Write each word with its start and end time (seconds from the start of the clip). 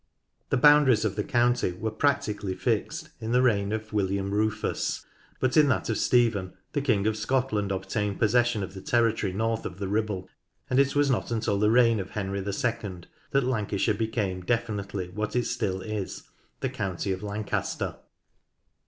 The 0.49 0.57
boundaries 0.57 1.05
of 1.05 1.15
the 1.15 1.23
county 1.23 1.73
were 1.73 1.91
practically 1.91 2.55
fixed 2.55 3.09
1— 3.19 3.19
2 3.19 3.19
4 3.19 3.19
NORTH 3.19 3.21
LANCASHIRE 3.21 3.25
in 3.27 3.31
the 3.33 3.41
reign 3.43 3.71
of 3.83 3.93
William 3.93 4.31
Rufus, 4.31 5.05
but 5.39 5.55
in 5.55 5.67
that 5.67 5.91
of 5.91 5.99
Stephen 5.99 6.53
the 6.73 6.81
King 6.81 7.05
of 7.05 7.15
Scotland 7.15 7.71
obtained 7.71 8.17
possession 8.17 8.63
of 8.63 8.73
the 8.73 8.81
territory 8.81 9.31
north 9.31 9.63
of 9.63 9.77
the 9.77 9.87
Ribble, 9.87 10.27
and 10.71 10.79
it 10.79 10.95
was 10.95 11.11
not 11.11 11.29
until 11.29 11.59
the 11.59 11.69
reign 11.69 11.99
of 11.99 12.09
Henry 12.09 12.39
II 12.39 12.45
that 13.29 13.43
Lancashire 13.43 13.93
became 13.93 14.41
definitely 14.41 15.09
what 15.09 15.35
it 15.35 15.45
still 15.45 15.81
is, 15.83 16.23
"the 16.61 16.69
County 16.69 17.11
of 17.11 17.21
Lancaster." 17.21 17.97